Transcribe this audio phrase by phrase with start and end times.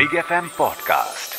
[0.00, 1.38] Big F M podcast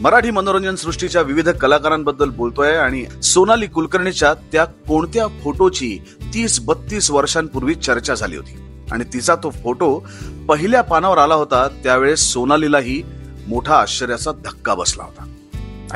[0.00, 5.98] Marathi मनोरंजन सृष्टीच्या विविध कलाकारांबद्दल बोलतोय आणि सोनाली कुलकर्णीच्या त्या कोणत्या फोटोची
[6.34, 8.84] तीस बत्तीस वर्षांपूर्वी चर्चा झाली होती.
[8.92, 10.06] आणि तिचा तो फोटो
[10.48, 13.02] पहिल्या पानावर आला होता त्यावेळेस सोनालीलाही
[13.48, 15.24] मोठा आश्चर्याचा धक्का बसला होता.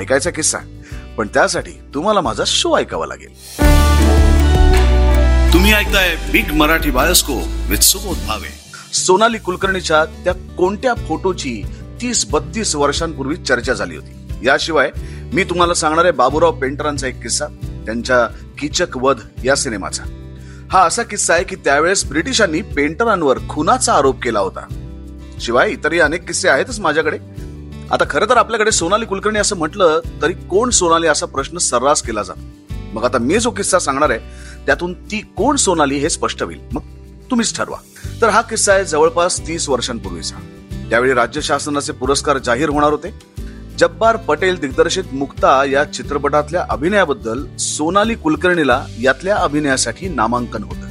[0.01, 0.59] ऐकायचा किस्सा
[1.17, 3.63] पण त्यासाठी तुम्हाला माझा शो ऐकावा लागेल.
[5.53, 8.63] तुम्ही ऐकताय Big Marathi bioscope with Subodh Bhave
[8.93, 11.63] Sonali कुलकर्णीच्या त्या कोणत्या फोटोची
[12.01, 14.47] तीस बत्तीस वर्षांपूर्वी चर्चा झाली होती?
[14.47, 14.91] याशिवाय
[15.33, 17.47] मी तुम्हाला सांगणार आहे बाबूराव पेंटरांचा एक किस्सा
[17.87, 18.27] त्यांच्या
[18.59, 20.03] किचक वध या सिनेमाचा.
[20.73, 24.67] हा असा किस्सा आहे की त्यावेळेस ब्रिटिशांनी पेंटरांवर खुनाचा आरोप केला होता.
[25.41, 27.19] शिवाय इतरही अनेक किस्से आहेतच माझ्याकडे.
[27.91, 32.23] आता खरं तर आपल्याकडे सोनाली कुलकर्णी असं म्हटलं तरी कोण सोनाली असा प्रश्न सर्रास केला
[32.23, 32.41] जातो?
[32.93, 34.19] मग आता मी जो किस्सा सांगणार आहे
[34.67, 36.59] त्यातून ती कोण सोनाली हे स्पष्ट होईल.
[36.73, 36.81] मग
[37.31, 37.77] तुम्हीच ठरवा.
[38.23, 40.37] तर हा किस्सा आहे जवळपास तीस वर्षांपूर्वीचा.
[40.91, 43.15] त्यावेळी राज्य शासनाचे पुरस्कार जाहीर होणार होते.
[43.79, 50.89] जब्बार पटेल दिग्दर्शित मुक्ता या चित्रपटातल्या अभिनयाबद्दल सोनाली कुलकर्णीला यातल्या अभिनयासाठी नामांकन होतं.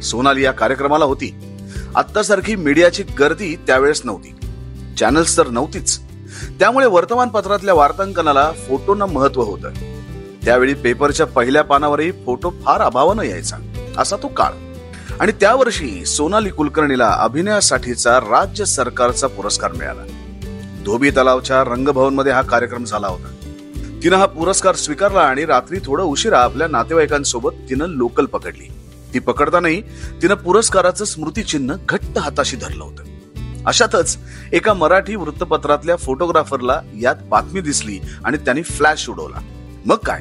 [0.00, 1.58] सोनाली या कार्यक्रमाला होती.
[1.96, 4.34] आत्तासारखी मीडियाची गर्दी त्यावेळेस नव्हती.
[4.98, 6.00] चॅनल्स तर नव्हतीच.
[6.58, 9.68] त्यामुळे वर्तमानपत्रातल्या वार्तांकनाला फोटोनं महत्त्व होतं.
[10.44, 13.56] त्यावेळी पेपरच्या पहिल्या पानावरही फोटो फार अभावानं यायचा
[13.98, 14.52] असा तो काळ.
[15.20, 20.02] आणि त्या वर्षी सोनाली कुलकर्णीला अभिनयासाठीचा राज्य सरकारचा पुरस्कार मिळाला.
[20.84, 23.28] धोबी तलावच्या रंगभवनमध्ये हा कार्यक्रम झाला होता.
[24.02, 28.72] तिनं हा पुरस्कार स्वीकारला आणि रात्री थोडं उशिरा आपल्या नातेवाईकांसोबत तिनं लोकल पकडली.
[29.14, 29.80] ती पकडतानाही
[30.22, 33.02] तिनं पुरस्काराचं स्मृतिचिन्ह घट्ट हाताशी धरलं होतं.
[33.66, 34.18] अशातच
[34.52, 39.38] एका मराठी वृत्तपत्रातल्या फोटोग्राफरला यात बातमी दिसली आणि त्यांनी फ्लॅश उडवला.
[39.86, 40.20] मग काय?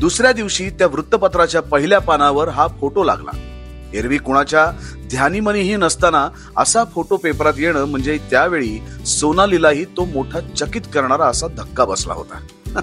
[0.00, 3.49] दुसऱ्या दिवशी त्या वृत्तपत्राच्या पहिल्या पानावर हा फोटो लागला.
[3.94, 4.66] एरवी कुणाच्या
[5.10, 11.84] ध्यानीमनीही नसताना असा फोटो पेपरात येणं म्हणजे त्यावेळी सोनालीलाही तो मोठा चकित करणारा असा धक्का
[11.84, 12.46] बसला होता.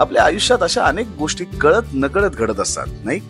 [0.00, 3.20] आपल्या आयुष्यात अशा अनेक गोष्टी कळत नकळत घडत असतात नाही?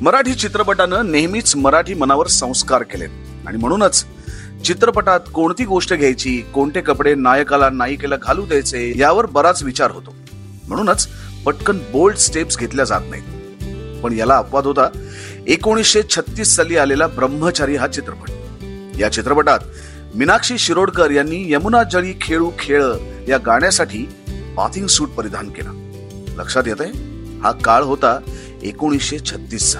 [0.00, 3.08] मराठी चित्रपटानं नेहमीच मराठी मनावर संस्कार केलेत.
[3.46, 4.06] आणि म्हणूनच
[4.64, 10.14] चित्रपटात कोणती गोष्ट घ्यायची कोणते कपडे नायकाला नायिकेला घालू द्यायचे यावर बराच विचार होतो.
[10.68, 11.08] म्हणूनच
[11.44, 13.24] पटकन बोल्ड स्टेप्स घेतल्या जात नाहीत.
[14.02, 14.88] पण याला अपवाद होता
[15.46, 18.30] एकोणीसशे छत्तीस साली आलेला ब्रह्मचारी हा चित्रपट.
[18.98, 19.58] या चित्रपटात
[20.14, 22.84] मीनाक्षी शिरोडकर यांनी यमुना जळी खेळू खेळ
[23.28, 24.06] या गाण्यासाठी
[24.56, 25.70] बाथिंग सूट परिधान केला.
[26.36, 26.90] लक्षात येत आहे
[27.40, 28.18] हा काळ होता
[28.62, 29.78] एकोणीसशे छत्तीसचा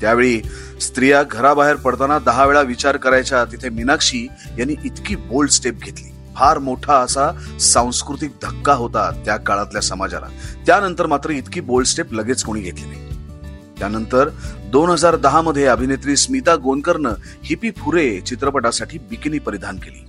[0.00, 0.40] त्यावेळी
[0.80, 4.26] स्त्रिया घराबाहेर पडताना दहा वेळा विचार करायच्या तिथे मीनाक्षी
[4.58, 6.12] यांनी इतकी बोल्ड स्टेप घेतली.
[6.36, 7.30] फार मोठा असा
[7.60, 10.26] सांस्कृतिक धक्का होता त्या काळातल्या समाजाला.
[10.66, 13.17] त्यानंतर मात्र इतकी बोल्ड स्टेप लगेच कोणी घेतली नाही.
[13.78, 14.28] त्यानंतर
[14.66, 17.12] दोन हजार दहा मध्ये अभिनेत्री स्मिता गोनकरनं
[17.44, 20.04] हिपी फुरे चित्रपटासाठी बिकिनी परिधान केली.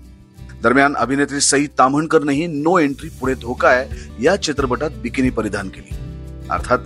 [0.64, 3.86] दरम्यान अभिनेत्री सई ताम्हणकरनंही नो एंट्री पुढे धोका आहे
[4.24, 5.96] या चित्रपटात बिकिनी परिधान केली.
[6.52, 6.80] अर्थात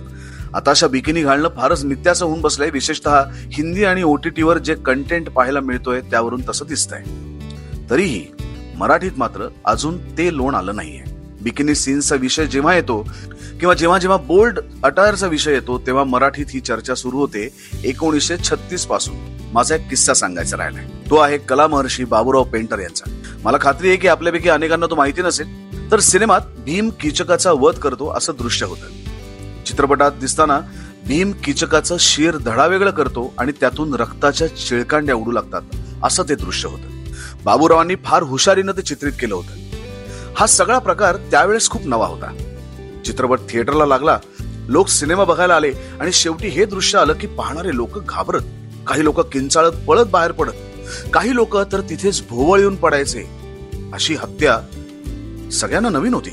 [0.54, 2.70] आताशा बिकिनी घालणं फारच नित्याचं होऊन बसलंय.
[2.70, 7.02] विशेषतः हिंदी आणि ओटीटीवर जे कंटेंट पाहायला मिळतोय त्यावरून तसं दिसतंय.
[7.90, 8.26] तरीही
[8.76, 11.13] मराठीत मात्र अजून ते लोण आलं नाहीये.
[11.44, 13.08] बिकिनी सीन्सचा विषय जेव्हा येतो
[13.60, 17.48] किंवा जेव्हा जेव्हा बोल्ड अटायरचा विषय येतो तेव्हा मराठीत ही चर्चा सुरू होते
[17.84, 19.14] एकोणीसशे छत्तीसपासून.
[19.52, 20.84] माझा एक किस्सा सांगायचा राहिलाय.
[21.10, 23.10] तो आहे कला महर्षी बाबूराव पेंटर यांचा.
[23.44, 25.46] मला खात्री आहे की आपल्यापैकी अनेकांना तो माहिती नसेल
[25.92, 28.88] तर सिनेमात भीम किचकाचा वध करतो असं दृश्य होतं.
[29.66, 30.60] चित्रपटात दिसताना
[31.06, 35.62] भीम किचकाचं शिर धडावेगळं करतो आणि त्यातून रक्ताच्या चिळकांड्या उडू लागतात
[36.02, 37.04] असं ते दृश्य होतं.
[37.44, 39.63] बाबूरावांनी फार हुशारीनं ते चित्रित केलं होतं.
[40.36, 42.36] हा सगळा प्रकार त्यावेळेस खूप नवा होता.
[43.04, 44.18] चित्रपट थिएटरला लागला
[44.68, 48.40] लोक सिनेमा बघायला आले आणि शेवटी हे दृश्य आलं की पाहणारे लोक घाबरत
[48.86, 50.52] काही लोक किंचाळत पळत बाहेर पडत
[51.12, 53.24] काही लोक तर तिथेच भोवळ येऊन पडायचे.
[53.92, 54.58] अशी हत्या
[55.52, 56.30] सगळ्यांना नवीन होती.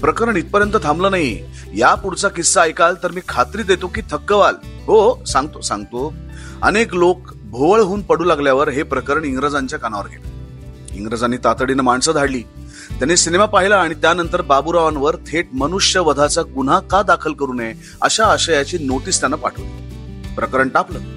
[0.00, 1.42] प्रकरण इथपर्यंत थांबलं नाही.
[1.76, 4.54] या पुढचा किस्सा ऐकाल तर मी खात्री देतो की थक्क व्हाल
[4.86, 6.14] हो, हो सांगतो सांगतो.
[6.62, 10.94] अनेक लोक भोवळ होऊन पडू लागल्यावर हे प्रकरण इंग्रजांच्या कानावर गेलं.
[10.94, 12.42] इंग्रजांनी तातडीनं माणसं धाडली.
[12.88, 17.72] त्यांनी सिनेमा पाहिला आणि त्यानंतर बाबूरावांवर थेट मनुष्यवधाचा गुन्हा का दाखल करू नये
[18.02, 20.34] अशा आशयाची नोटीस त्यांना पाठवली.
[20.34, 21.12] प्रकरण टापलं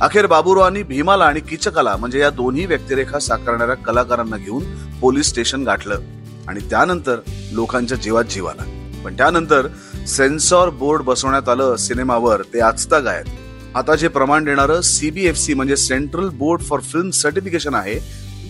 [0.00, 4.64] अखेर बाबूरावांनी भीमाला आणि किचकाला म्हणजे या दोन्ही व्यक्तिरेखा साकारणाऱ्या कलाकारांना घेऊन
[5.00, 6.00] पोलीस स्टेशन गाठलं
[6.48, 7.20] आणि त्यानंतर
[7.52, 8.62] लोकांच्या जीवात जीव आला.
[9.04, 9.66] पण त्यानंतर
[10.08, 13.26] सेन्सॉर बोर्ड बसवण्यात आलं सिनेमावर ते आजता गायब.
[13.74, 17.98] आता जे प्रमाण देणारं सीबीएफसी म्हणजे central board for film certification आहे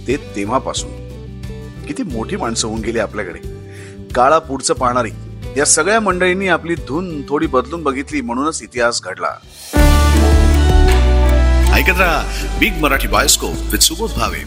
[0.07, 1.10] ते तेव्हापासून.
[1.93, 3.39] किती मोठी माणसं होऊन गेली आपल्याकडे.
[4.15, 5.11] काळा पुढचं पाहणारी
[5.57, 9.31] या सगळ्या मंडळींनी आपली धून थोडी बदलून बघितली म्हणूनच इतिहास घडला.
[11.75, 14.45] ऐकत राहा Big Marathi bioscope with Subodh Bhave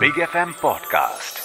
[0.00, 1.37] Big FM M podcast